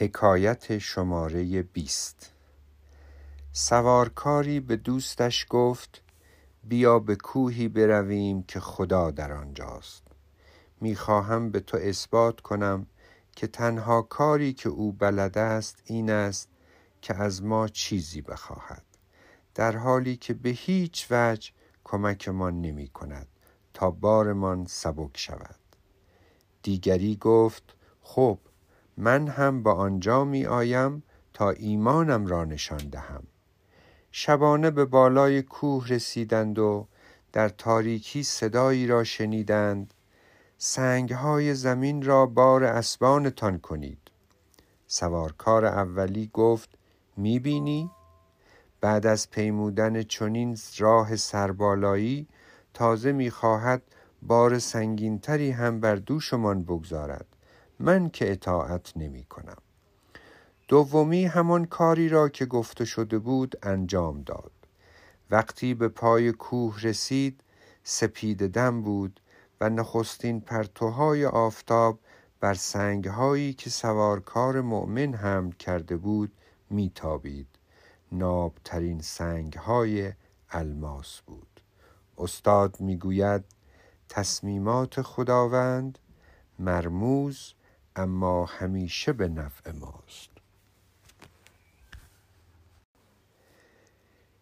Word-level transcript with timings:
حکایت 0.00 0.78
شماره 0.78 1.62
بیست. 1.62 2.32
سوارکاری 3.52 4.60
به 4.60 4.76
دوستش 4.76 5.46
گفت 5.48 6.02
بیا 6.64 6.98
به 6.98 7.16
کوهی 7.16 7.68
برویم 7.68 8.42
که 8.42 8.60
خدا 8.60 9.10
در 9.10 9.32
آنجاست. 9.32 10.02
می 10.80 10.96
خواهم 10.96 11.50
به 11.50 11.60
تو 11.60 11.76
اثبات 11.76 12.40
کنم 12.40 12.86
که 13.36 13.46
تنها 13.46 14.02
کاری 14.02 14.52
که 14.52 14.68
او 14.68 14.92
بلد 14.92 15.38
است 15.38 15.82
این 15.84 16.10
است 16.10 16.48
که 17.02 17.14
از 17.14 17.42
ما 17.42 17.68
چیزی 17.68 18.20
بخواهد 18.22 18.84
در 19.54 19.76
حالی 19.76 20.16
که 20.16 20.34
به 20.34 20.48
هیچ 20.48 21.06
وجه 21.10 21.50
کمکمان 21.84 22.60
نمی 22.60 22.88
کند 22.88 23.28
تا 23.74 23.90
بارمان 23.90 24.66
سبک 24.66 25.18
شود. 25.18 25.58
دیگری 26.62 27.16
گفت 27.16 27.76
خب 28.02 28.38
من 29.00 29.28
هم 29.28 29.62
با 29.62 29.74
آنجا 29.74 30.24
می 30.24 30.46
آیم 30.46 31.02
تا 31.34 31.50
ایمانم 31.50 32.26
را 32.26 32.44
نشان 32.44 32.78
دهم. 32.78 33.22
شبانه 34.12 34.70
به 34.70 34.84
بالای 34.84 35.42
کوه 35.42 35.88
رسیدند 35.88 36.58
و 36.58 36.86
در 37.32 37.48
تاریکی 37.48 38.22
صدایی 38.22 38.86
را 38.86 39.04
شنیدند. 39.04 39.94
سنگهای 40.56 41.54
زمین 41.54 42.02
را 42.02 42.26
بار 42.26 42.64
اسبانتان 42.64 43.58
کنید. 43.58 44.10
سوارکار 44.86 45.64
اولی 45.64 46.30
گفت 46.32 46.70
می 47.16 47.38
بینی؟ 47.38 47.90
بعد 48.80 49.06
از 49.06 49.30
پیمودن 49.30 50.02
چنین 50.02 50.58
راه 50.78 51.16
سربالایی 51.16 52.28
تازه 52.74 53.12
می‌خواهد 53.12 53.82
بار 54.22 54.58
سنگینتری 54.58 55.50
هم 55.50 55.80
بر 55.80 55.94
دوشمان 55.94 56.62
بگذارد. 56.62 57.26
من 57.80 58.10
که 58.10 58.32
اطاعت 58.32 58.92
نمی 58.96 59.24
کنم. 59.24 59.56
دومی 60.68 61.24
همان 61.24 61.64
کاری 61.64 62.08
را 62.08 62.28
که 62.28 62.46
گفته 62.46 62.84
شده 62.84 63.18
بود 63.18 63.56
انجام 63.62 64.22
داد. 64.22 64.52
وقتی 65.30 65.74
به 65.74 65.88
پای 65.88 66.32
کوه 66.32 66.80
رسید 66.80 67.40
سپید 67.82 68.46
دم 68.46 68.82
بود 68.82 69.20
و 69.60 69.70
نخستین 69.70 70.40
پرتوهای 70.40 71.26
آفتاب 71.26 71.98
بر 72.40 72.54
سنگهایی 72.54 73.52
که 73.52 73.70
سوارکار 73.70 74.60
مؤمن 74.60 75.14
هم 75.14 75.52
کرده 75.52 75.96
بود 75.96 76.32
میتابید 76.70 77.46
نابترین 78.12 79.00
سنگهای 79.00 80.12
الماس 80.50 81.20
بود. 81.26 81.60
استاد 82.18 82.80
می‌گوید 82.80 83.44
تصمیمات 84.08 85.02
خداوند 85.02 85.98
مرموز 86.58 87.54
اما 87.98 88.44
همیشه 88.44 89.12
به 89.12 89.28
نفع 89.28 89.72
ماست. 89.72 90.30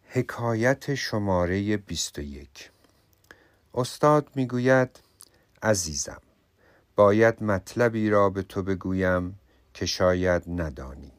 حکایت 0.07 0.95
شماره 0.95 1.77
بیست 1.77 2.19
و 2.19 2.21
یک. 2.21 2.71
استاد 3.73 4.29
می‌گوید 4.35 4.99
عزیزم 5.63 6.21
باید 6.95 7.43
مطلبی 7.43 8.09
را 8.09 8.29
به 8.29 8.41
تو 8.43 8.63
بگویم 8.63 9.39
که 9.73 9.85
شاید 9.85 10.43
ندانی. 10.47 11.11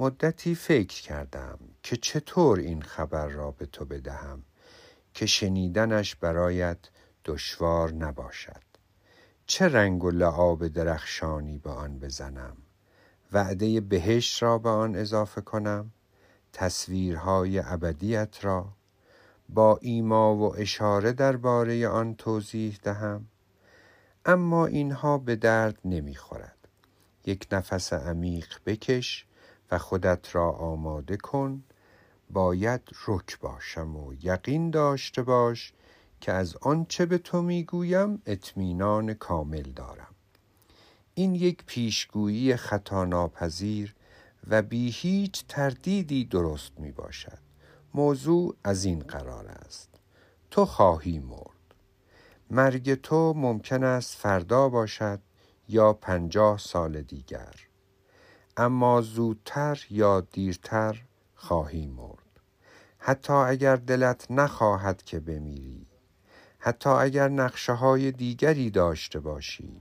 مدتی 0.00 0.54
فکر 0.54 1.02
کردم 1.02 1.58
که 1.82 1.96
چطور 1.96 2.58
این 2.58 2.82
خبر 2.82 3.28
را 3.28 3.50
به 3.50 3.66
تو 3.66 3.84
بدهم 3.84 4.44
که 5.14 5.26
شنیدنش 5.26 6.14
برایت 6.14 6.78
دشوار 7.24 7.92
نباشد. 7.92 8.67
چه 9.50 9.68
رنگ 9.68 10.04
و 10.04 10.10
لعاب 10.10 10.68
درخشانی 10.68 11.58
به 11.58 11.70
آن 11.70 11.98
بزنم؟ 11.98 12.56
وعده 13.32 13.80
بهشت 13.80 14.42
را 14.42 14.58
به 14.58 14.68
آن 14.68 14.96
اضافه 14.96 15.40
کنم؟ 15.40 15.90
تصویرهای 16.52 17.58
ابدیت 17.58 18.44
را؟ 18.44 18.66
با 19.48 19.78
ایما 19.82 20.36
و 20.36 20.56
اشاره 20.56 21.12
درباره 21.12 21.88
آن 21.88 22.14
توضیح 22.14 22.78
دهم؟ 22.82 23.26
اما 24.24 24.66
اینها 24.66 25.18
به 25.18 25.36
درد 25.36 25.78
نمی‌خورد 25.84 26.68
یک 27.26 27.46
نفس 27.52 27.92
عمیق 27.92 28.48
بکش 28.66 29.26
و 29.70 29.78
خودت 29.78 30.34
را 30.34 30.50
آماده 30.50 31.16
کن. 31.16 31.62
باید 32.30 32.82
رک 33.06 33.38
باشم 33.40 33.96
و 33.96 34.14
یقین 34.22 34.70
داشته 34.70 35.22
باش 35.22 35.72
که 36.20 36.32
از 36.32 36.56
آنچه 36.56 37.06
به 37.06 37.18
تو 37.18 37.42
می‌گویم 37.42 38.22
اطمینان 38.26 39.14
کامل 39.14 39.62
دارم. 39.62 40.14
این 41.14 41.34
یک 41.34 41.64
پیشگویی 41.66 42.56
خطا 42.56 43.04
ناپذیر 43.04 43.94
و 44.50 44.62
بی 44.62 44.90
هیچ 44.90 45.44
تردیدی 45.48 46.24
درست 46.24 46.72
می 46.78 46.92
باشد 46.92 47.38
موضوع 47.94 48.56
از 48.64 48.84
این 48.84 48.98
قرار 48.98 49.46
است. 49.46 49.90
تو 50.50 50.64
خواهی 50.64 51.18
مرد. 51.18 51.74
مرگ 52.50 52.94
تو 52.94 53.34
ممکن 53.36 53.84
است 53.84 54.14
فردا 54.14 54.68
باشد 54.68 55.20
یا 55.68 55.92
پنجاه 55.92 56.58
سال 56.58 57.02
دیگر. 57.02 57.54
اما 58.56 59.00
زودتر 59.00 59.86
یا 59.90 60.20
دیرتر 60.20 61.02
خواهی 61.34 61.86
مرد. 61.86 62.40
حتی 62.98 63.32
اگر 63.32 63.76
دلت 63.76 64.30
نخواهد 64.30 65.02
که 65.02 65.20
بمیری 65.20 65.87
حتی 66.58 66.90
اگر 66.90 67.28
نقشه 67.28 67.72
های 67.72 68.12
دیگری 68.12 68.70
داشته 68.70 69.20
باشی. 69.20 69.80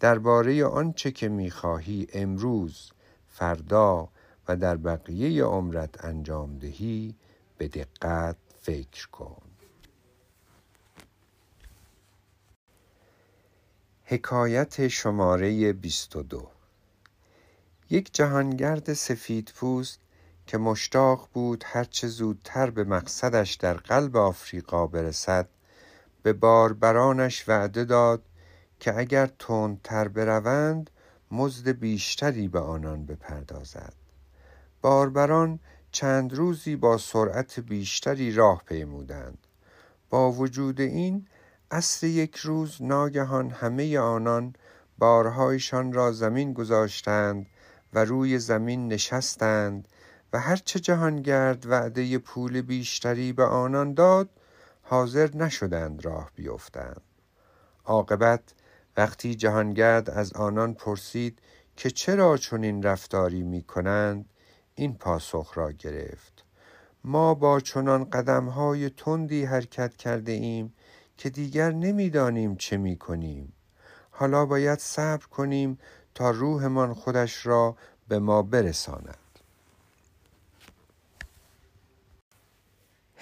درباره 0.00 0.64
آنچه 0.64 1.10
که 1.10 1.28
می‌خواهی 1.28 2.06
امروز 2.12 2.92
فردا 3.28 4.08
و 4.48 4.56
در 4.56 4.76
بقیه 4.76 5.44
عمرت 5.44 6.04
انجام 6.04 6.58
دهی 6.58 7.14
به 7.58 7.68
دقت 7.68 8.36
فکر 8.60 9.08
کن. 9.08 9.42
حکایت 14.04 14.88
شماره 14.88 15.72
22 15.72 16.48
یک 17.90 18.14
جهانگرد 18.14 18.92
سفید 18.92 19.52
پوست 19.54 20.00
که 20.46 20.58
مشتاق 20.58 21.28
بود 21.32 21.64
هرچه 21.66 22.08
زودتر 22.08 22.70
به 22.70 22.84
مقصدش 22.84 23.54
در 23.54 23.74
قلب 23.74 24.16
آفریقا 24.16 24.86
برسد 24.86 25.48
به 26.22 26.32
باربرانش 26.32 27.48
وعده 27.48 27.84
داد 27.84 28.22
که 28.80 28.98
اگر 28.98 29.26
تندتر 29.26 30.08
بروند 30.08 30.90
مزد 31.30 31.68
بیشتری 31.68 32.48
به 32.48 32.60
آنان 32.60 33.06
بپردازد. 33.06 33.94
باربران 34.82 35.58
چند 35.92 36.34
روزی 36.34 36.76
با 36.76 36.98
سرعت 36.98 37.60
بیشتری 37.60 38.32
راه 38.32 38.62
پیمودند. 38.66 39.38
با 40.10 40.32
وجود 40.32 40.80
این 40.80 41.26
عصر 41.70 42.06
یک 42.06 42.36
روز 42.36 42.76
ناگهان 42.82 43.50
همه 43.50 43.98
آنان 43.98 44.54
بارهایشان 44.98 45.92
را 45.92 46.12
زمین 46.12 46.52
گذاشتند 46.52 47.46
و 47.94 48.04
روی 48.04 48.38
زمین 48.38 48.88
نشستند 48.88 49.88
و 50.32 50.40
هرچه 50.40 50.80
جهانگرد 50.80 51.66
وعده 51.66 52.18
پول 52.18 52.60
بیشتری 52.60 53.32
به 53.32 53.44
آنان 53.44 53.94
داد 53.94 54.28
حاضر 54.92 55.36
نشدند 55.36 56.04
راه 56.04 56.30
بیفتند. 56.34 57.02
عاقبت 57.84 58.42
وقتی 58.96 59.34
جهانگرد 59.34 60.10
از 60.10 60.32
آنان 60.32 60.74
پرسید 60.74 61.38
که 61.76 61.90
چرا 61.90 62.36
چنین 62.36 62.82
رفتاری 62.82 63.42
می 63.42 63.62
کنند 63.62 64.28
این 64.74 64.94
پاسخ 64.94 65.52
را 65.54 65.72
گرفت. 65.72 66.44
ما 67.04 67.34
با 67.34 67.60
چنان 67.60 68.10
قدم 68.10 68.48
های 68.48 68.90
تندی 68.90 69.44
حرکت 69.44 69.96
کرده 69.96 70.32
ایم 70.32 70.74
که 71.16 71.30
دیگر 71.30 71.72
نمی‌دانیم 71.72 72.56
چه 72.56 72.76
می 72.76 72.96
کنیم 72.96 73.52
حالا 74.10 74.46
باید 74.46 74.78
صبر 74.78 75.26
کنیم 75.26 75.78
تا 76.14 76.30
روحمان 76.30 76.94
خودش 76.94 77.46
را 77.46 77.76
به 78.08 78.18
ما 78.18 78.42
برساند. 78.42 79.21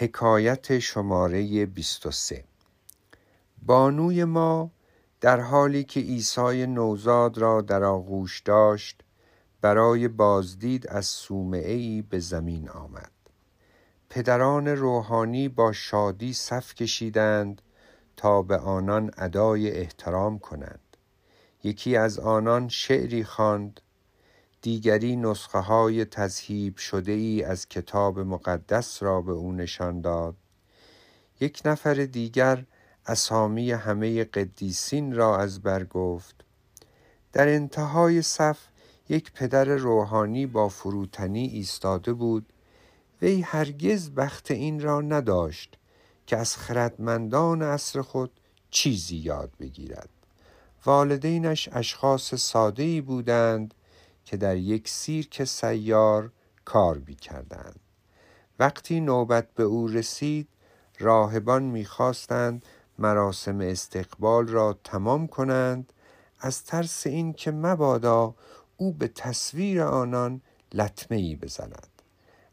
حکایت 0.00 0.78
شماره 0.78 1.66
23 1.66 2.44
بانوی 3.66 4.24
ما 4.24 4.70
در 5.20 5.40
حالی 5.40 5.84
که 5.84 6.00
عیسی 6.00 6.66
نوزاد 6.66 7.38
را 7.38 7.60
در 7.60 7.84
آغوش 7.84 8.40
داشت 8.40 9.02
برای 9.60 10.08
بازدید 10.08 10.88
از 10.88 11.06
صومعه 11.06 11.72
ای 11.72 12.02
به 12.02 12.18
زمین 12.18 12.68
آمد. 12.68 13.10
پدران 14.10 14.68
روحانی 14.68 15.48
با 15.48 15.72
شادی 15.72 16.32
صف 16.32 16.74
کشیدند 16.74 17.62
تا 18.16 18.42
به 18.42 18.56
آنان 18.58 19.10
ادای 19.18 19.70
احترام 19.70 20.38
کنند. 20.38 20.96
یکی 21.64 21.96
از 21.96 22.18
آنان 22.18 22.68
شعری 22.68 23.24
خواند 23.24 23.80
دیگری 24.62 25.16
نسخه 25.16 25.58
های 25.58 26.04
تذهیب 26.04 26.76
شده 26.76 27.12
ای 27.12 27.42
از 27.42 27.68
کتاب 27.68 28.18
مقدس 28.18 29.02
را 29.02 29.20
به 29.20 29.32
او 29.32 29.52
نشان 29.52 30.00
داد. 30.00 30.34
یک 31.40 31.62
نفر 31.64 31.94
دیگر 31.94 32.64
اسامی 33.06 33.72
همه 33.72 34.24
قدیسین 34.24 35.14
را 35.14 35.38
از 35.38 35.62
بر 35.62 35.84
گفت. 35.84 36.44
در 37.32 37.48
انتهای 37.48 38.22
صف 38.22 38.58
یک 39.08 39.32
پدر 39.32 39.64
روحانی 39.64 40.46
با 40.46 40.68
فروتنی 40.68 41.46
ایستاده 41.46 42.12
بود. 42.12 42.52
وی 43.22 43.40
هرگز 43.40 44.10
بخت 44.10 44.50
این 44.50 44.80
را 44.80 45.00
نداشت 45.00 45.76
که 46.26 46.36
از 46.36 46.56
خردمندان 46.56 47.62
عصر 47.62 48.02
خود 48.02 48.30
چیزی 48.70 49.16
یاد 49.16 49.50
بگیرد. 49.60 50.08
والدینش 50.86 51.68
اشخاص 51.72 52.34
ساده 52.34 53.02
بودند 53.02 53.74
که 54.24 54.36
در 54.36 54.56
یک 54.56 54.88
سیرک 54.88 55.44
سیار 55.44 56.32
کار 56.64 57.00
کردند 57.00 57.80
وقتی 58.58 59.00
نوبت 59.00 59.54
به 59.54 59.62
او 59.62 59.88
رسید 59.88 60.48
راهبان 60.98 61.62
می‌خواستند 61.62 62.64
مراسم 62.98 63.60
استقبال 63.60 64.46
را 64.46 64.78
تمام 64.84 65.26
کنند. 65.26 65.92
از 66.40 66.64
ترس 66.64 67.06
اینکه 67.06 67.50
مبادا 67.50 68.34
او 68.76 68.92
به 68.92 69.08
تصویر 69.08 69.82
آنان 69.82 70.40
لطمه 70.72 71.16
ای 71.18 71.36
بزند. 71.36 72.02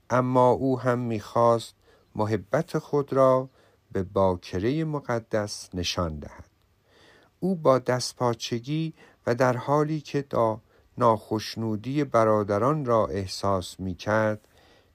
اما 0.09 0.49
او 0.49 0.79
هم 0.79 0.99
می‌خواست 0.99 1.75
محبت 2.15 2.77
خود 2.77 3.13
را 3.13 3.49
به 3.91 4.03
باکره 4.03 4.83
مقدس 4.83 5.69
نشان 5.73 6.19
دهد. 6.19 6.49
او 7.39 7.55
با 7.55 7.79
دستپاچگی 7.79 8.93
و 9.27 9.35
در 9.35 9.57
حالی 9.57 10.01
که 10.01 10.21
دا 10.21 10.61
ناخشنودی 10.97 12.03
برادران 12.03 12.85
را 12.85 13.07
احساس 13.07 13.79
می 13.79 13.95
کرد 13.95 14.47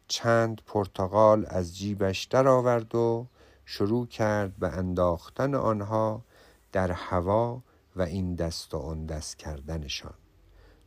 چند 0.09 0.61
پرتقال 0.67 1.47
از 1.49 1.79
جیبش 1.79 2.25
درآورد 2.25 2.95
و 2.95 3.27
شروع 3.65 4.07
کرد 4.07 4.57
به 4.57 4.69
انداختن 4.69 5.55
آنها 5.55 6.25
در 6.73 6.93
هوا 6.93 7.63
و 7.97 8.03
این 8.03 8.35
دست 8.35 8.75
و 8.75 8.79
آن 8.79 9.07
دست 9.07 9.39
کردنشان. 9.39 10.15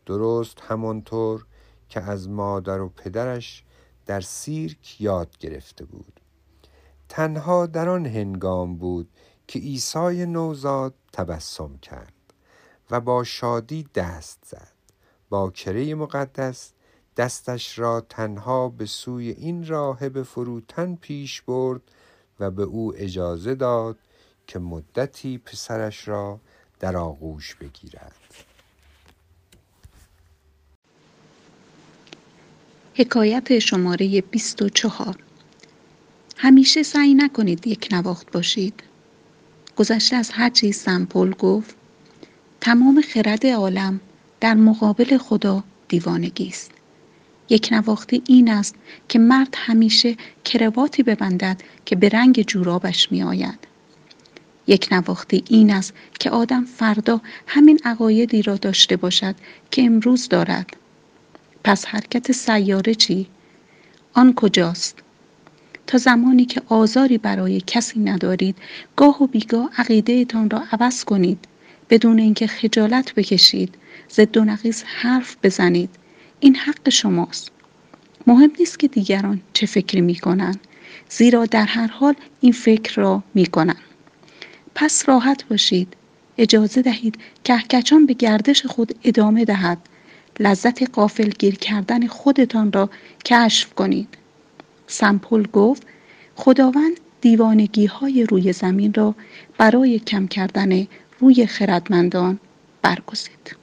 درست 0.06 0.62
همانطور 0.62 1.46
که 1.90 2.02
از 2.02 2.30
مادر 2.30 2.82
و 2.82 2.90
پدرش 2.90 3.64
در 4.06 4.22
سیرک 4.22 5.02
یاد 5.02 5.38
گرفته 5.38 5.86
بود. 5.86 6.20
تنها 7.10 7.66
در 7.66 7.90
آن 7.90 8.06
هنگام 8.06 8.78
بود 8.78 9.10
که 9.48 9.60
عیسی 9.60 10.26
نوزاد 10.26 10.94
تبسم 11.14 11.78
کرد 11.78 12.14
و 12.92 13.02
با 13.02 13.24
شادی 13.24 13.84
دست 13.96 14.46
زد. 14.46 14.75
با 15.30 15.52
کره 15.52 15.96
مقدس 15.96 16.72
دستش 17.18 17.80
را 17.80 18.02
تنها 18.02 18.70
به 18.70 18.86
سوی 18.86 19.30
این 19.30 19.68
راهب 19.68 20.24
فروتن 20.24 20.96
پیش 20.96 21.42
برد 21.42 21.82
و 22.40 22.52
به 22.52 22.64
او 22.64 22.94
اجازه 22.96 23.56
داد 23.56 23.98
که 24.48 24.60
مدتی 24.60 25.38
پسرش 25.38 26.08
را 26.08 26.40
در 26.80 26.98
آغوش 26.98 27.56
بگیرد. 27.56 28.16
حکایت 32.94 33.60
شماره 33.60 34.22
24 34.22 35.16
همیشه 36.38 36.84
سعی 36.84 37.14
نکنید 37.14 37.68
یک 37.68 37.88
نواخت 37.92 38.32
باشید. 38.32 38.84
گذشته 39.76 40.16
از 40.16 40.30
هر 40.30 40.50
چیز 40.50 40.78
سمپل 40.78 41.32
گفت 41.32 41.76
تمام 42.62 43.02
خرد 43.02 43.48
عالم 43.48 44.00
در 44.46 44.54
مقابل 44.54 45.18
خدا 45.18 45.64
دیوانگی 45.88 46.48
است 46.48 46.72
یک 47.50 47.70
نواختی 47.72 48.24
این 48.28 48.50
است 48.50 48.76
که 49.10 49.20
مرد 49.20 49.54
همیشه 49.58 50.16
کرواتی 50.46 51.04
ببندد 51.04 51.62
که 51.86 51.96
به 51.96 52.10
رنگ 52.10 52.42
جورابش 52.42 53.12
می 53.12 53.24
آید. 53.24 53.60
یک 54.68 54.88
نواختی 54.92 55.44
این 55.50 55.72
است 55.72 55.94
که 56.20 56.30
آدم 56.30 56.66
فردا 56.66 57.22
همین 57.48 57.80
عقایدی 57.86 58.42
را 58.42 58.56
داشته 58.56 58.96
باشد 58.96 59.36
که 59.72 59.84
امروز 59.84 60.30
دارد. 60.30 60.76
پس 61.64 61.86
حرکت 61.86 62.32
سیاره 62.32 62.96
چی؟ 62.96 63.28
آن 64.14 64.34
کجاست؟ 64.34 65.00
تا 65.88 65.98
زمانی 65.98 66.46
که 66.46 66.62
آزاری 66.70 67.18
برای 67.18 67.62
کسی 67.68 68.00
ندارید 68.00 68.56
گاه 68.96 69.24
و 69.24 69.28
بیگاه 69.28 69.70
عقیدهتان 69.78 70.50
را 70.50 70.64
عوض 70.72 71.04
کنید 71.04 71.48
بدون 71.90 72.20
اینکه 72.20 72.48
خجالت 72.48 73.16
بکشید 73.16 73.76
ضد 74.12 74.38
و 74.38 74.46
نقیز 74.46 74.84
حرف 74.86 75.36
بزنید. 75.44 75.90
این 76.40 76.56
حق 76.56 76.90
شماست. 76.90 77.52
مهم 78.28 78.52
نیست 78.60 78.80
که 78.80 78.88
دیگران 78.88 79.42
چه 79.54 79.66
فکری 79.66 80.02
می‌کنن. 80.02 80.56
زیرا 81.10 81.46
در 81.46 81.66
هر 81.66 81.88
حال 81.88 82.14
این 82.42 82.52
فکر 82.52 83.02
را 83.02 83.24
می‌کنن. 83.34 83.78
پس 84.76 85.10
راحت 85.10 85.48
باشید. 85.48 85.94
اجازه 86.38 86.82
دهید 86.82 87.18
کهکچان 87.44 88.06
به 88.06 88.14
گردش 88.14 88.66
خود 88.66 88.96
ادامه 89.04 89.46
دهد. 89.46 89.78
لذت 90.40 90.90
قافل 90.90 91.30
گیر 91.30 91.56
کردن 91.56 92.08
خودتان 92.08 92.72
را 92.72 92.90
کشف 93.26 93.74
کنید. 93.74 94.08
سمپل 94.88 95.44
گفت 95.44 95.84
خداوند 96.36 97.00
دیوانگی 97.22 97.86
های 97.86 98.24
روی 98.24 98.54
زمین 98.54 98.94
را 98.94 99.16
برای 99.58 100.00
کم 100.00 100.28
کردن 100.28 100.88
روی 101.20 101.46
خردمندان 101.46 102.40
برگزید. 102.82 103.56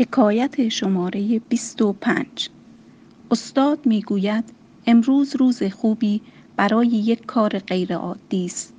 حکایت 0.00 0.68
شماره 0.68 1.38
25 1.38 2.48
استاد 3.30 3.86
می‌گوید 3.86 4.44
امروز 4.86 5.36
روز 5.36 5.62
خوبی 5.62 6.20
برای 6.56 6.86
یک 6.86 7.26
کار 7.26 7.58
غیرعادی 7.58 8.44
است. 8.44 8.74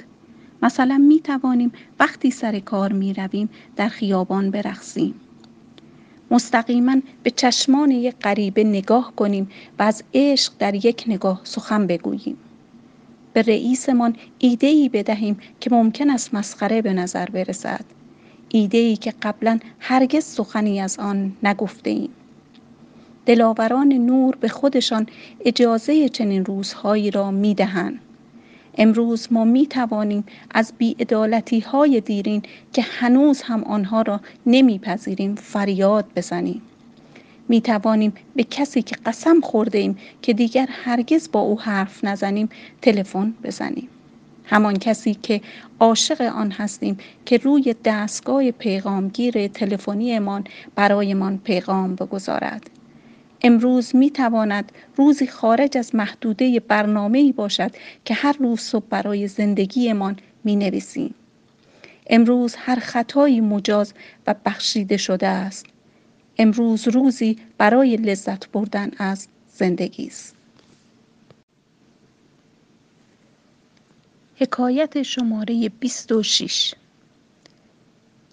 مثلا 0.62 0.98
می 0.98 1.20
توانیم 1.20 1.72
وقتی 2.00 2.32
سر 2.32 2.60
کار 2.60 2.94
می 2.94 3.14
رویم 3.14 3.50
در 3.76 3.90
خیابان 3.90 4.52
برقصیم. 4.52 5.14
مستقیما 6.32 6.96
به 7.24 7.32
چشمان 7.32 7.92
یک 7.92 8.16
غریبه 8.16 8.64
نگاه 8.64 9.14
کنیم 9.16 9.50
و 9.80 9.84
از 9.84 10.04
عشق 10.14 10.54
در 10.60 10.86
یک 10.86 11.04
نگاه 11.08 11.42
سخن 11.44 11.88
بگوییم. 11.88 12.38
به 13.34 13.42
رئیسمان 13.42 14.16
ایده 14.40 14.68
ای 14.68 14.90
بدهیم 14.90 15.38
که 15.60 15.70
ممکن 15.70 16.10
است 16.10 16.34
مسخره 16.34 16.82
به 16.82 16.94
نظر 16.94 17.26
برسد. 17.26 17.86
ایده 18.54 18.78
ای 18.78 18.96
که 18.96 19.14
قبلا 19.22 19.60
هرگز 19.80 20.24
سخنی 20.24 20.82
از 20.82 21.00
آن 21.00 21.34
نگفته 21.44 21.90
ایم. 21.90 22.10
دلاوران 23.26 23.94
نور 23.94 24.36
به 24.36 24.48
خودشان 24.48 25.08
اجازه 25.46 26.10
چنین 26.10 26.46
روزهایی 26.46 27.12
را 27.12 27.32
می 27.32 27.56
دهند. 27.56 28.00
امروز 28.78 29.28
ما 29.32 29.46
می 29.46 29.68
توانیم 29.68 30.24
از 30.52 30.74
بیعدالتی 30.78 31.60
های 31.60 32.02
دیرین 32.02 32.42
که 32.74 32.82
هنوز 32.82 33.42
هم 33.42 33.64
آنها 33.64 34.02
را 34.02 34.22
نمیپذیریم 34.46 35.36
فریاد 35.36 36.06
بزنیم. 36.16 36.62
می 37.50 37.62
توانیم 37.62 38.14
به 38.36 38.44
کسی 38.44 38.82
که 38.82 38.96
قسم 39.06 39.42
خورده 39.42 39.78
ایم 39.78 39.98
که 40.22 40.34
دیگر 40.34 40.68
هرگز 40.70 41.32
با 41.32 41.40
او 41.40 41.62
حرف 41.62 42.04
نزنیم 42.04 42.50
تلفن 42.82 43.34
بزنیم. 43.44 43.90
همان 44.52 44.78
کسی 44.78 45.14
که 45.14 45.42
عاشق 45.80 46.22
آن 46.22 46.52
هستیم 46.52 46.98
که 47.26 47.38
روی 47.38 47.76
دستگاه 47.86 48.52
پیغامگیر 48.52 49.48
تلفنیمان 49.48 50.44
برایمان 50.76 51.38
پیغام 51.38 51.96
بگذارد. 51.96 52.70
امروز 53.42 53.96
می 53.96 54.10
تواند 54.10 54.72
روزی 54.96 55.28
خارج 55.28 55.78
از 55.78 55.96
محدوده 55.96 56.60
برنامه 56.60 57.18
ای 57.18 57.32
باشد 57.32 57.72
که 58.06 58.14
هر 58.14 58.36
روز 58.40 58.60
صبح 58.60 58.86
برای 58.90 59.28
زندگیمان 59.28 60.18
می 60.44 60.56
نویسیم. 60.56 61.16
امروز 62.08 62.56
هر 62.58 62.80
خطایی 62.80 63.42
مجاز 63.42 63.94
و 64.28 64.36
بخشیده 64.46 64.98
شده 64.98 65.28
است. 65.28 65.66
امروز 66.38 66.88
روزی 66.88 67.38
برای 67.58 67.96
لذت 67.96 68.52
بردن 68.52 68.92
از 68.98 69.28
زندگی 69.54 70.08
است. 70.08 70.41
حکایت 74.42 75.02
شماره 75.02 75.70
26 75.70 76.74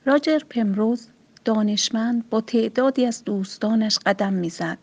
راجر 0.04 0.38
پمروز 0.38 1.08
دانشمند 1.44 2.30
با 2.30 2.40
تعدادی 2.40 3.06
از 3.06 3.24
دوستانش 3.24 3.98
قدم 4.06 4.32
می‌زد 4.32 4.78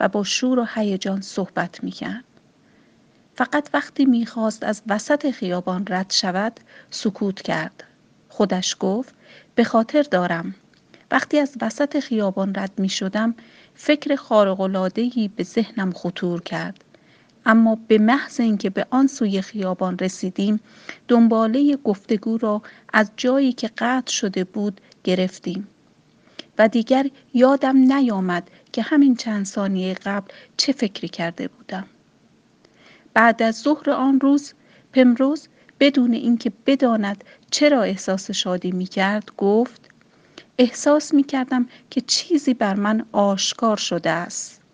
و 0.00 0.08
با 0.08 0.24
شور 0.24 0.58
و 0.58 0.66
هیجان 0.74 1.20
صحبت 1.20 1.84
می‌کرد. 1.84 2.24
فقط 3.34 3.68
وقتی 3.74 4.04
می‌خواست 4.04 4.64
از 4.64 4.82
وسط 4.86 5.30
خیابان 5.30 5.84
رد 5.88 6.10
شود 6.10 6.60
سکوت 6.90 7.42
کرد. 7.42 7.84
خودش 8.28 8.76
گفت 8.80 9.14
به 9.54 9.64
خاطر 9.64 10.02
دارم. 10.02 10.54
وقتی 11.10 11.38
از 11.38 11.56
وسط 11.60 12.00
خیابان 12.00 12.54
رد 12.54 12.72
می 12.78 12.88
شدم 12.88 13.34
فکر 13.74 14.16
خارق‌العاده‌ای 14.16 15.30
به 15.36 15.44
ذهنم 15.44 15.92
خطور 15.92 16.42
کرد. 16.42 16.84
اما 17.46 17.78
به 17.88 17.98
محض 17.98 18.40
اینکه 18.40 18.70
به 18.70 18.86
آن 18.90 19.06
سوی 19.06 19.42
خیابان 19.42 19.98
رسیدیم 19.98 20.60
دنباله 21.08 21.76
گفتگو 21.76 22.38
را 22.38 22.62
از 22.92 23.10
جایی 23.16 23.52
که 23.52 23.70
قطع 23.78 24.12
شده 24.12 24.44
بود 24.44 24.80
گرفتیم 25.04 25.68
و 26.58 26.68
دیگر 26.68 27.10
یادم 27.34 27.76
نیامد 27.76 28.50
که 28.72 28.82
همین 28.82 29.16
چند 29.16 29.46
ثانیه 29.46 29.94
قبل 29.94 30.32
چه 30.56 30.72
فکری 30.72 31.08
کرده 31.08 31.48
بودم 31.48 31.86
بعد 33.14 33.42
از 33.42 33.56
ظهر 33.60 33.90
آن 33.90 34.20
روز 34.20 34.54
پمروز 34.92 35.48
بدون 35.80 36.12
اینکه 36.12 36.52
بداند 36.66 37.24
چرا 37.50 37.82
احساس 37.82 38.30
شادی 38.30 38.72
می 38.72 38.86
کرد 38.86 39.30
گفت 39.36 39.90
احساس 40.58 41.14
می 41.14 41.22
کردم 41.22 41.68
که 41.90 42.00
چیزی 42.00 42.54
بر 42.54 42.74
من 42.74 43.06
آشکار 43.12 43.76
شده 43.76 44.10
است. 44.10 44.65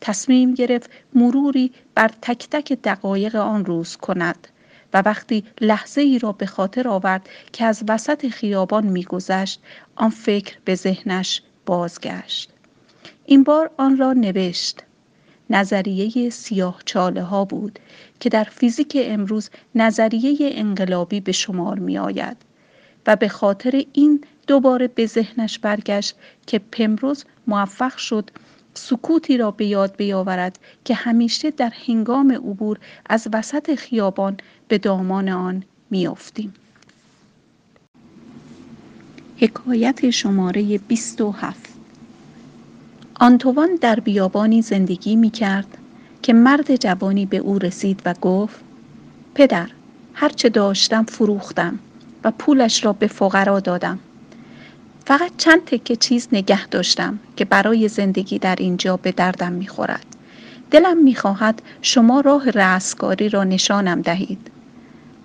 تصمیم 0.00 0.54
گرفت 0.54 0.90
مروری 1.14 1.72
بر 1.94 2.10
تک 2.22 2.48
تک 2.50 2.72
دقایق 2.72 3.36
آن 3.36 3.64
روز 3.64 3.96
کند 3.96 4.48
و 4.94 5.02
وقتی 5.06 5.44
لحظه 5.60 6.00
ای 6.00 6.18
را 6.18 6.32
به 6.32 6.46
خاطر 6.46 6.88
آورد 6.88 7.28
که 7.52 7.64
از 7.64 7.84
وسط 7.88 8.28
خیابان 8.28 8.86
میگذشت 8.86 9.60
آن 9.96 10.10
فکر 10.10 10.58
به 10.64 10.74
ذهنش 10.74 11.42
بازگشت. 11.66 12.50
این 13.26 13.42
بار 13.42 13.70
آن 13.76 13.96
را 13.96 14.12
نوشت. 14.12 14.82
نظریه 15.50 16.30
سیاه 16.30 16.82
چاله 16.84 17.22
ها 17.22 17.44
بود 17.44 17.78
که 18.20 18.28
در 18.28 18.44
فیزیک 18.44 18.96
امروز 19.00 19.50
نظریه 19.74 20.36
انقلابی 20.40 21.20
به 21.20 21.32
شمار 21.32 21.78
می 21.78 21.98
آید 21.98 22.36
و 23.06 23.16
به 23.16 23.28
خاطر 23.28 23.84
این 23.92 24.24
دوباره 24.46 24.88
به 24.88 25.06
ذهنش 25.06 25.58
برگشت 25.58 26.16
که 26.46 26.58
پمروز 26.58 27.24
موفق 27.46 27.96
شد 27.96 28.30
سکوتی 28.78 29.36
را 29.36 29.50
به 29.50 29.66
یاد 29.66 29.96
بیاورد 29.96 30.58
که 30.84 30.94
همیشه 30.94 31.50
در 31.50 31.72
هنگام 31.86 32.32
عبور 32.32 32.78
از 33.08 33.28
وسط 33.32 33.74
خیابان 33.74 34.36
به 34.68 34.78
دامان 34.78 35.28
آن 35.28 35.62
میافتیم. 35.90 36.54
حکایت 39.36 40.10
شماره 40.10 40.78
27 40.78 41.74
آنتوان 43.20 43.68
در 43.80 44.00
بیابانی 44.00 44.62
زندگی 44.62 45.16
می 45.16 45.30
کرد 45.30 45.78
که 46.22 46.32
مرد 46.32 46.76
جوانی 46.76 47.26
به 47.26 47.36
او 47.36 47.58
رسید 47.58 48.02
و 48.04 48.14
گفت 48.20 48.60
پدر 49.34 49.68
هرچه 50.14 50.48
داشتم 50.48 51.04
فروختم 51.04 51.78
و 52.24 52.30
پولش 52.30 52.84
را 52.84 52.92
به 52.92 53.06
فقرا 53.06 53.60
دادم 53.60 53.98
فقط 55.08 55.32
چند 55.36 55.64
تکه 55.64 55.96
چیز 55.96 56.28
نگه 56.32 56.66
داشتم 56.66 57.18
که 57.36 57.44
برای 57.44 57.88
زندگی 57.88 58.38
در 58.38 58.56
اینجا 58.58 58.96
به 58.96 59.12
دردم 59.12 59.52
می‌خورد. 59.52 60.06
دلم 60.70 61.02
می‌خواهد 61.02 61.62
شما 61.82 62.20
راه 62.20 62.50
رستگاری 62.50 63.28
را 63.28 63.44
نشانم 63.44 64.02
دهید. 64.02 64.50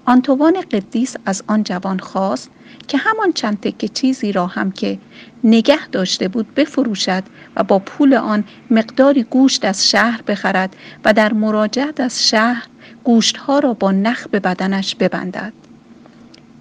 آنتوان 0.06 0.62
قدیس 0.72 1.16
از 1.26 1.44
آن 1.48 1.64
جوان 1.64 2.00
خواست 2.00 2.50
که 2.88 2.98
همان 2.98 3.34
چند 3.34 3.60
تکه 3.60 3.88
چیزی 3.88 4.32
را 4.32 4.48
هم 4.48 4.72
که 4.72 5.00
نگه 5.44 5.88
داشته 5.88 6.28
بود 6.28 6.56
بفروشد 6.56 7.24
و 7.56 7.64
با 7.64 7.80
پول 7.80 8.14
آن 8.14 8.44
مقداری 8.72 9.24
گوشت 9.24 9.66
از 9.66 9.90
شهر 9.90 10.22
بخرد 10.22 10.76
و 11.06 11.14
در 11.14 11.34
مراجعت 11.34 12.00
از 12.00 12.30
شهر 12.30 12.68
گوشتها 13.04 13.60
را 13.60 13.74
با 13.74 13.92
نخ 13.92 14.28
به 14.28 14.40
بدنش 14.40 14.96
ببندد. 14.96 15.54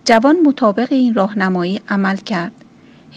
جوان 0.04 0.36
مطابق 0.46 0.88
این 0.90 1.14
راهنمایی 1.14 1.80
عمل 1.88 2.16
کرد 2.16 2.61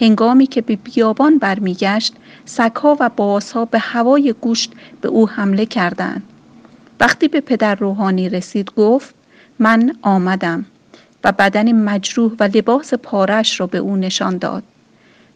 هنگامی 0.00 0.46
که 0.46 0.60
به 0.60 0.76
بیابان 0.76 1.38
برمیگشت 1.38 2.14
سگها 2.44 2.96
و 3.00 3.08
بازها 3.08 3.64
به 3.64 3.78
هوای 3.78 4.34
گوشت 4.40 4.72
به 5.00 5.08
او 5.08 5.28
حمله 5.28 5.66
کردند. 5.66 6.22
وقتی 7.00 7.28
به 7.28 7.40
پدر 7.40 7.74
روحانی 7.74 8.28
رسید 8.28 8.70
گفت 8.76 9.14
من 9.58 9.96
آمدم 10.02 10.64
و 11.24 11.32
بدن 11.32 11.72
مجروح 11.72 12.32
و 12.40 12.48
لباس 12.54 12.94
پارش 12.94 13.60
را 13.60 13.66
به 13.66 13.78
او 13.78 13.96
نشان 13.96 14.38
داد. 14.38 14.62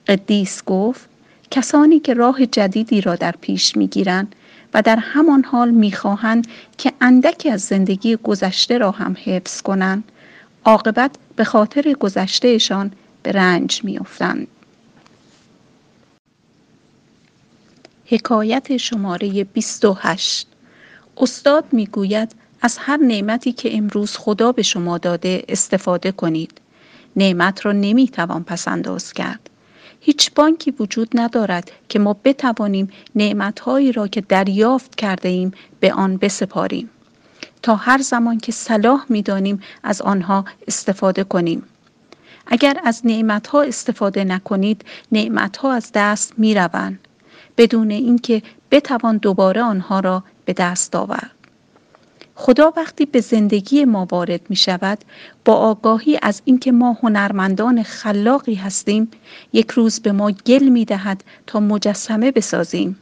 قدیس 0.06 0.64
گفت 0.64 1.08
کسانی 1.50 2.00
که 2.00 2.14
راه 2.14 2.46
جدیدی 2.46 3.00
را 3.00 3.16
در 3.16 3.34
پیش 3.40 3.76
می‌گیرند 3.76 4.34
و 4.74 4.82
در 4.82 4.96
همان 4.96 5.44
حال 5.44 5.70
می‌خواهند 5.70 6.46
که 6.78 6.92
اندکی 7.00 7.50
از 7.50 7.60
زندگی 7.60 8.16
گذشته 8.16 8.78
را 8.78 8.90
هم 8.90 9.16
حفظ 9.24 9.62
کنند 9.62 10.04
عاقبت 10.64 11.10
به 11.36 11.44
خاطر 11.44 11.92
گذشتهشان 11.92 12.92
به 13.22 13.32
رنج 13.32 13.84
میافتند. 13.84 14.46
حکایت 18.06 18.76
شماره 18.76 19.44
28 19.44 20.46
استاد 21.16 21.64
می‌گوید 21.72 22.32
از 22.62 22.78
هر 22.78 22.96
نعمتی 22.96 23.52
که 23.52 23.76
امروز 23.76 24.16
خدا 24.16 24.52
به 24.52 24.62
شما 24.62 24.98
داده 24.98 25.44
استفاده 25.48 26.12
کنید. 26.12 26.60
نعمت 27.16 27.66
را 27.66 27.72
نمی‌توان 27.72 28.44
پسنداز 28.44 29.12
کرد. 29.12 29.50
هیچ 30.00 30.30
بانکی 30.34 30.70
وجود 30.70 31.08
ندارد 31.14 31.70
که 31.88 31.98
ما 31.98 32.16
بتوانیم 32.24 32.90
نعمتهایی 33.14 33.92
را 33.92 34.08
که 34.08 34.20
دریافت 34.20 34.94
کرده 34.94 35.28
ایم 35.28 35.52
به 35.80 35.92
آن 35.92 36.16
بسپاریم. 36.16 36.90
تا 37.62 37.76
هر 37.76 37.98
زمان 37.98 38.38
که 38.38 38.52
صلاح 38.52 39.06
می‌دانیم 39.08 39.62
از 39.82 40.02
آنها 40.02 40.44
استفاده 40.68 41.24
کنیم. 41.24 41.62
اگر 42.46 42.80
از 42.84 43.02
نعمتها 43.04 43.62
استفاده 43.62 44.24
نکنید 44.24 44.84
نعمتها 45.12 45.72
از 45.72 45.90
دست 45.94 46.34
می 46.38 46.54
روند 46.54 46.98
بدون 47.56 47.90
اینکه 47.90 48.42
بتوان 48.70 49.16
دوباره 49.16 49.62
آنها 49.62 50.00
را 50.00 50.24
به 50.44 50.52
دست 50.52 50.96
آورد. 50.96 51.30
خدا 52.34 52.72
وقتی 52.76 53.06
به 53.06 53.20
زندگی 53.20 53.84
ما 53.84 54.06
وارد 54.10 54.40
می 54.48 54.56
شود 54.56 54.98
با 55.44 55.54
آگاهی 55.54 56.18
از 56.22 56.42
اینکه 56.44 56.72
ما 56.72 56.96
هنرمندان 57.02 57.82
خلاقی 57.82 58.54
هستیم 58.54 59.10
یک 59.52 59.70
روز 59.70 60.00
به 60.00 60.12
ما 60.12 60.30
گل 60.30 60.62
می 60.62 60.84
دهد 60.84 61.24
تا 61.46 61.60
مجسمه 61.60 62.30
بسازیم. 62.30 62.98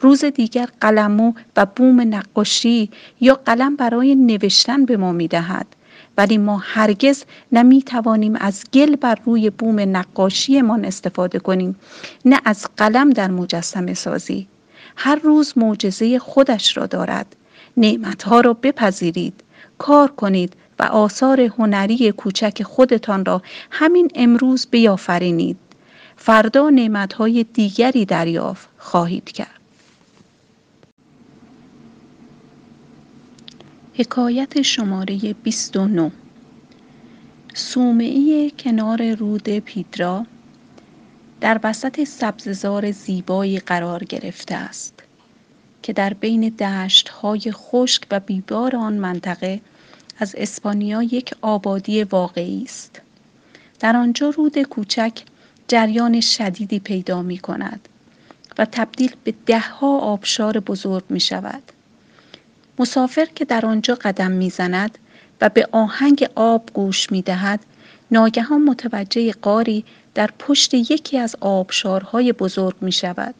روز 0.00 0.24
دیگر 0.24 0.68
قلمو 0.80 1.32
و 1.56 1.66
بوم 1.66 2.14
نقاشی 2.14 2.90
یا 3.20 3.34
قلم 3.34 3.76
برای 3.76 4.14
نوشتن 4.14 4.84
به 4.84 4.96
ما 4.96 5.12
می 5.12 5.28
دهد 5.28 5.66
ولی 6.18 6.38
ما 6.38 6.62
هرگز 6.64 7.24
نمی 7.52 7.82
توانیم 7.82 8.36
از 8.36 8.64
گل 8.72 8.96
بر 8.96 9.18
روی 9.24 9.50
بوم 9.50 9.80
نقاشیمان 9.80 10.84
استفاده 10.84 11.38
کنیم 11.38 11.76
نه 12.24 12.40
از 12.44 12.66
قلم 12.76 13.10
در 13.10 13.30
مجسمه 13.30 13.94
سازی. 13.94 14.46
هر 14.96 15.16
روز 15.16 15.52
معجزه 15.56 16.18
خودش 16.18 16.76
را 16.76 16.86
دارد. 16.86 17.36
نعمتها 17.76 18.40
را 18.40 18.52
بپذیرید. 18.52 19.34
کار 19.78 20.10
کنید 20.10 20.52
و 20.78 20.82
آثار 20.82 21.40
هنری 21.40 22.12
کوچک 22.12 22.62
خودتان 22.62 23.24
را 23.24 23.42
همین 23.70 24.10
امروز 24.14 24.66
بیافرینید. 24.70 25.56
فردا 26.16 26.70
نعمتهای 26.70 27.44
دیگری 27.44 28.04
دریافت 28.04 28.68
خواهید 28.78 29.32
کرد. 29.32 29.63
حکایت 33.96 34.62
شماره 34.62 35.32
29 35.32 36.12
سومعی 37.54 38.52
کنار 38.58 39.14
رود 39.14 39.48
پیدرا 39.48 40.26
در 41.40 41.60
وسط 41.64 42.04
سبززار 42.04 42.90
زیبایی 42.90 43.58
قرار 43.58 44.04
گرفته 44.04 44.54
است 44.54 45.02
که 45.82 45.92
در 45.92 46.14
بین 46.14 46.48
دشت 46.48 47.08
های 47.08 47.52
خشک 47.52 48.02
و 48.10 48.20
بیبار 48.20 48.76
آن 48.76 48.94
منطقه 48.94 49.60
از 50.18 50.34
اسپانیا 50.38 51.02
یک 51.02 51.34
آبادی 51.40 52.04
واقعی 52.04 52.62
است. 52.64 53.00
در 53.80 53.96
آنجا 53.96 54.28
رود 54.28 54.58
کوچک 54.62 55.22
جریان 55.68 56.20
شدیدی 56.20 56.78
پیدا 56.78 57.22
می 57.22 57.38
کند 57.38 57.88
و 58.58 58.64
تبدیل 58.72 59.14
به 59.24 59.34
دهها 59.46 59.98
آبشار 59.98 60.60
بزرگ 60.60 61.04
می 61.08 61.20
شود 61.20 61.62
مسافر 62.78 63.24
که 63.34 63.44
در 63.44 63.66
آنجا 63.66 63.94
قدم 63.94 64.30
می‌زند 64.30 64.98
و 65.40 65.48
به 65.48 65.68
آهنگ 65.72 66.28
آب 66.34 66.70
گوش 66.74 67.12
می 67.12 67.22
دهد 67.22 67.60
ناگهان 68.10 68.62
متوجه 68.62 69.32
قاری 69.32 69.84
در 70.14 70.30
پشت 70.38 70.74
یکی 70.74 71.18
از 71.18 71.36
آبشارهای 71.40 72.32
بزرگ 72.32 72.76
می 72.80 72.92
شود. 72.92 73.34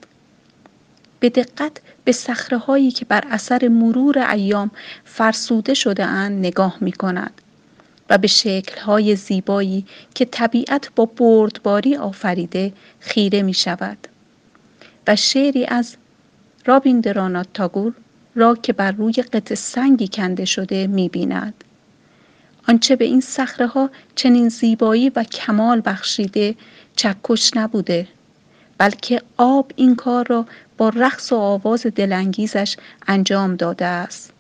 به 1.20 1.28
دقت 1.30 1.80
به 2.04 2.12
سخره 2.12 2.90
که 2.90 3.04
بر 3.04 3.24
اثر 3.30 3.68
مرور 3.68 4.18
ایام 4.18 4.70
فرسوده 5.04 5.74
شده 5.74 6.04
اند 6.04 6.38
نگاه 6.38 6.76
می 6.80 6.92
کند 6.92 7.40
و 8.10 8.18
به 8.18 8.26
شکل 8.26 8.80
های 8.80 9.16
زیبایی 9.16 9.86
که 10.14 10.24
طبیعت 10.24 10.90
با 10.96 11.04
بردباری 11.04 11.96
آفریده 11.96 12.72
خیره 13.00 13.42
می 13.42 13.54
شود 13.54 13.98
و 15.06 15.16
شعری 15.16 15.66
از 15.66 15.96
رابین 16.66 17.00
درانات 17.00 17.46
تاگور 17.54 17.94
را 18.34 18.54
که 18.54 18.72
بر 18.72 18.92
روی 18.92 19.12
قطع 19.12 19.54
سنگی 19.54 20.08
کنده 20.08 20.44
شده 20.44 20.86
می 20.86 21.08
بیند. 21.08 21.64
آنچه 22.68 22.96
به 22.96 23.04
این 23.04 23.20
صخره 23.20 23.66
ها 23.66 23.90
چنین 24.14 24.48
زیبایی 24.48 25.10
و 25.10 25.24
کمال 25.24 25.82
بخشیده 25.84 26.54
چکش 26.96 27.56
نبوده 27.56 28.08
بلکه 28.78 29.22
آب 29.36 29.72
این 29.76 29.96
کار 29.96 30.26
را 30.28 30.46
با 30.76 30.88
رقص 30.88 31.32
و 31.32 31.36
آواز 31.36 31.86
دلانگیزش 31.86 32.76
انجام 33.06 33.56
داده 33.56 33.86
است 33.86 34.32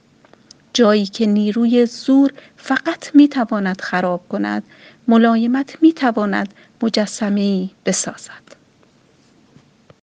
جایی 0.72 1.06
که 1.06 1.26
نیروی 1.26 1.86
زور 1.86 2.32
فقط 2.56 3.14
می 3.14 3.28
تواند 3.28 3.80
خراب 3.80 4.28
کند 4.28 4.62
ملایمت 5.08 5.82
می 5.82 5.92
تواند 5.92 6.54
مجسمه 6.82 7.40
ای 7.40 7.70
بسازد 7.86 8.53